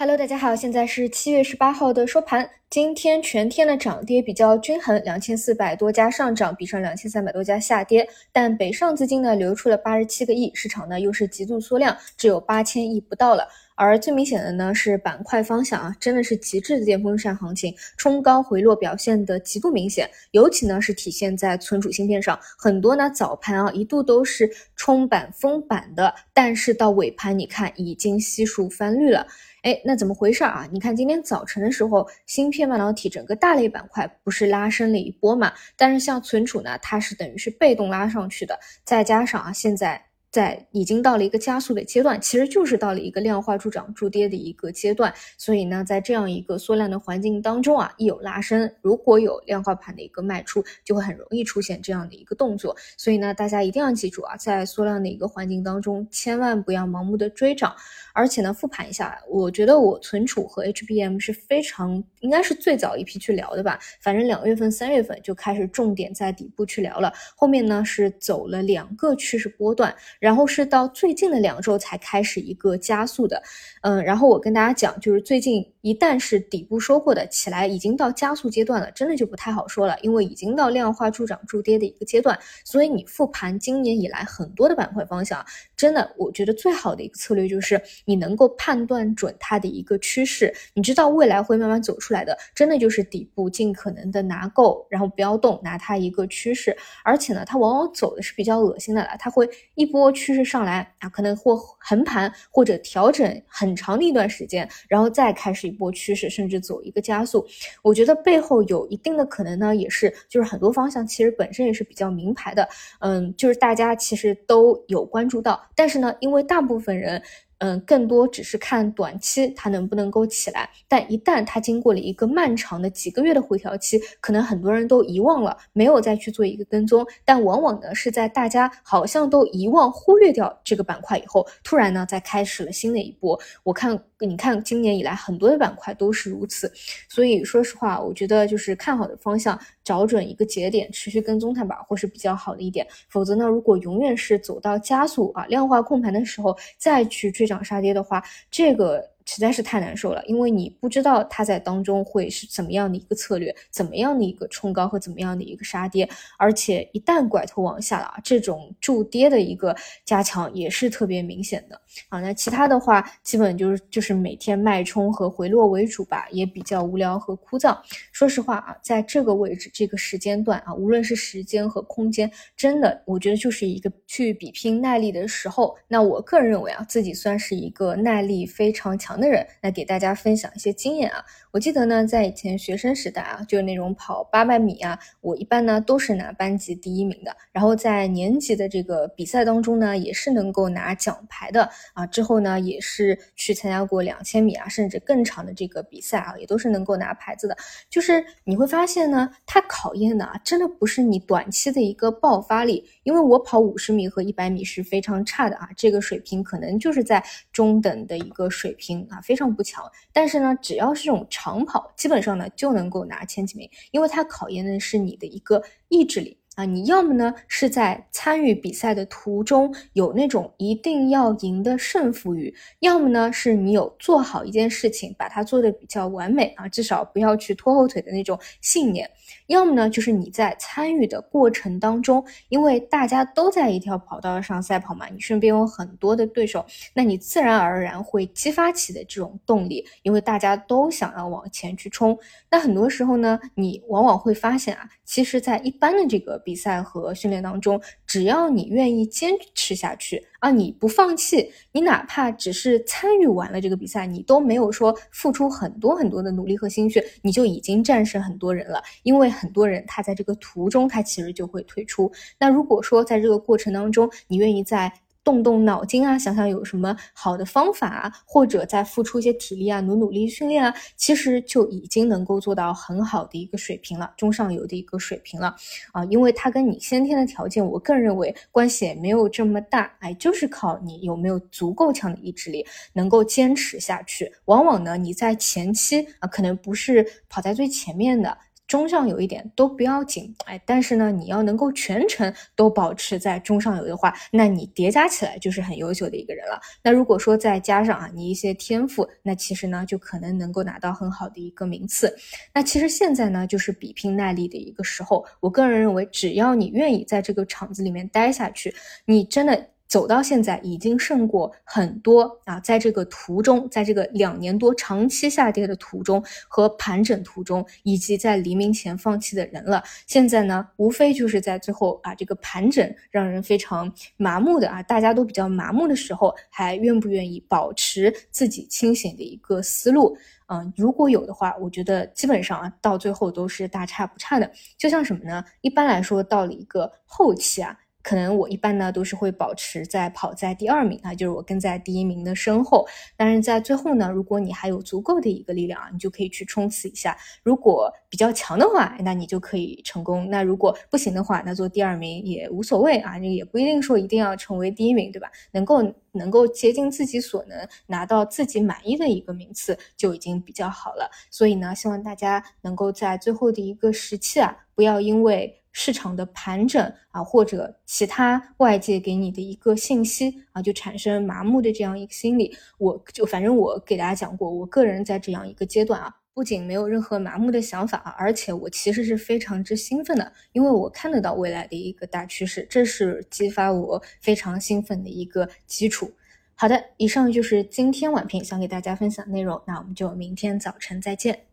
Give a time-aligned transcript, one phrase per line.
[0.00, 2.48] Hello，大家好，现在是七月十八号的收盘。
[2.70, 8.08] 今天全天的涨跌比较均衡，两千四百多家上涨，比上两千三百多家下跌。
[8.30, 13.48] 但北上资金呢流出了八十七个亿，市场呢又是极度缩量，只有八千亿不到了。
[13.78, 29.24] 而最明显的呢是板块方向啊，真的是极致的电风扇行情，冲高回落表现的极度明显，尤其呢是体现在存储芯片上，很多呢早盘啊一度都是冲板封板的，但是到尾盘你看已经悉数翻绿了，
[29.62, 30.68] 哎，那怎么回事啊？
[30.72, 40.07] 你看今天早晨的时候，芯片半导体整个大类板块不是拉升了一波嘛，但是像存储呢，它是等于是被动拉上去的，再加上啊现在。
[40.30, 45.12] 在已经到了一个加速的阶段，其实就是到了一个量化助涨助跌的一个阶段。
[45.36, 52.76] 所以呢，在这样一个缩量的环境当中啊，一有拉升，如果有量化盘的一个卖出，就会很容易出现这样的一个动作。
[52.96, 57.74] 所以呢，大家一定要记住啊，在缩量的一个环境当中，千万不要盲目的追涨。
[58.12, 63.78] 而且呢，复盘一下，我觉得我存储和 HBM 是非常应该是最早一批去聊的吧。
[64.00, 69.94] 反正两月份、三月份就开始重点在底部去聊了，后面呢是走了两个趋势波段。
[70.18, 73.42] 然后是到最近的两周才开始一个加速的，
[73.82, 85.44] 嗯，然后我跟大家讲，就是最近一旦是底部收获的起来，已经到加速阶段了，真的就不太好说了，因为已经到量化助涨助跌的一个阶段，所以你复盘今年以来很多的板块方向，
[85.76, 100.07] 真的，我觉得最好的一个策略就是你能够判断准它的一个趋势，你知道未来会慢慢走出来的，真的就是底部尽可能的拿够，然后不要动，拿它一个趋势，而且呢，它往往走的是比较恶心的了，它会一波。
[100.12, 107.46] 趋势上来啊，可能或横盘或者调整很长的一段时间，然后再开始一波趋势，甚至走一个加速。
[107.82, 112.68] 我觉得背后有一定的可能呢，也是就是很多方向其实本身也是比较明牌的，
[113.00, 117.22] 嗯，就是大家其实都有关注到，但是呢，因为大部分人。
[117.58, 127.04] 嗯，更多只是看短期它能不能够起来，但一旦它经过了一个漫长的几个月的回调期，可能很多人都遗忘了，没有再去做一个跟踪。
[127.24, 133.36] 但往往呢是在大家好像都遗忘、忽略掉这个板块以后，突然呢再开始了新的一波。
[133.64, 136.72] 我看，你看今年以来很多的板块都是如此。
[137.08, 142.86] 所以说实话，我觉得就是看好的方向，找准一个节点，持续跟踪它吧，或是比较好的一点。
[143.08, 147.47] 否则呢，如果永远是走到加速啊量化控盘的时候再去追。
[147.48, 149.10] 涨杀跌的话，这个。
[149.30, 156.08] 实在是太难受了，因为你不知道它在当中会是怎么样的一个策略，怎么样的一个冲高和怎么样的一个杀跌，
[156.38, 161.78] 而且一旦拐头往下了，这种助跌的一个加强也是特别明显的
[162.08, 162.20] 啊。
[162.20, 167.76] 那其他的话，基本就是就是每天脉冲和回落为主吧，也比较无聊和枯燥。
[168.12, 175.76] 说实话啊，在这个位置这个时间段啊，无论是时间和空间，真的我觉得就是一个去比拼耐力的时候。
[175.86, 179.17] 那我个人认为啊，自己算是一个耐力非常强。
[179.20, 181.24] 的人来给大家分享一些经验啊！
[181.50, 187.34] 我记得呢，在以前学生时代啊，就是那种跑八百米啊，我一般呢都是拿班级第一名的。
[187.52, 192.06] 然后在年级的这个比赛当中呢，也是能够拿奖牌的啊。
[192.06, 197.56] 之后呢，也是去参加过两千米啊，甚至更长的这个比赛啊，也都是能够拿牌子的。
[197.88, 209.07] 就是你会发现呢，它考验的啊，真的不是你短期的一个爆发力，因为我跑五十米和一百米是非常差的啊，这个水平可能就是在中等的一个水平。
[209.08, 216.37] 啊，非常不强，但是呢，只要是这种长跑，基本上呢就能够拿前几名，因为它考验的是你的一个意志力。
[216.58, 229.08] 啊，你要么呢是在参与比赛的途中有那种一定要赢的胜负欲，要么呢是你有做好一件事情，把它做的比较完美啊，至少不要去拖后腿的那种信念，
[229.46, 242.18] 要么呢就是你在参与的过程当中，因为大家都在一条跑道上赛跑嘛，你身边有很多的对手，那你自然而然会激发起的这种动力，因为大家都想要往前去冲。
[242.50, 246.42] 那很多时候呢，你往往会发现啊，其实，在一般的这个。
[246.48, 258.82] 比赛和训练当中，只要你愿意坚持下去啊，你不放弃，你哪怕只是参与完了这个比赛，你都没有说付出很多很多的努力和心血，你就已经战胜很多人了。
[259.02, 262.10] 因为很多人他在这个途中，他其实就会退出。
[262.40, 264.90] 那如果说在这个过程当中，你愿意在。
[265.28, 275.54] 动动脑筋啊，想想有什么好的方法啊，或者再付出一些体力啊，努努力训练啊，其实就已经能够做到很好的一个水平了，中上游的一个水平了
[275.92, 276.02] 啊。
[276.06, 282.64] 因为它跟你先天的条件，我个人认为关系也没有这么大，哎，就是靠你有没有足够强的意志力，
[282.94, 284.32] 能够坚持下去。
[284.46, 288.34] 往往呢，你在前期啊，可能不是跑在最前面的。
[288.68, 296.60] 中上游一点都不要紧，哎，但是呢，你要能够全程都保持在中上游的话，那你叠加起来就是很优秀的一个人了。
[296.82, 302.14] 那如果说再加上啊你一些天赋，那其实呢就可能能够拿到很好的一个名次。
[302.54, 308.74] 那其实现在呢就是比拼耐力的一个时候，我个人认为，只要你愿意在这个场子里面待下去，
[309.06, 309.68] 你真的。
[309.88, 319.82] 走到现在已经胜过很多啊，在这个途中，在这个两年多长期下跌的途中和盘整途中，以及在黎明前放弃的人了。
[320.06, 330.16] 现在呢，无非就是在最后啊，这个盘整让人非常麻木的啊，大家都比较麻木的时候，还愿不愿意保持自己清醒的一个思路？
[330.48, 334.50] 嗯，如果有的话，我觉得基本上啊，到最后都是大差不差的。
[334.76, 335.42] 就像什么呢？
[335.62, 337.74] 一般来说，到了一个后期啊。
[338.02, 342.86] 可能我一般呢都是会保持在跑在第二名啊，就是我跟在第一名的身后。
[343.16, 347.16] 但是在最后呢，如果你还有足够的一个力量啊，你就可以去冲刺一下。
[347.42, 350.30] 如果比较强的话，那你就可以成功。
[350.30, 355.30] 那如果不行的话，那做第二名也无所谓啊，也不一定说一定要成为第一名，对吧？
[355.52, 361.10] 能够能够竭尽自己所能拿到自己满意的一个名次就已经比较好了。
[361.30, 365.56] 所以呢，希望大家能够在最后的一个时期啊，不要因为。
[365.80, 372.52] 市场的盘整啊，或者其他外界给你的一个信息啊，就产生麻木的这样一个心理。
[372.78, 386.10] 我就反正我给大家讲过，我个人在这样一个阶段啊，不仅没有任何麻木的想法啊，而且我其实是非常之兴奋的，因为我看得到未来的一个大趋势，这是激发我非常兴奋的一个基础。
[386.56, 391.47] 好的，以上就是今天晚评想给大家分享内容，那我们就明天早晨再见。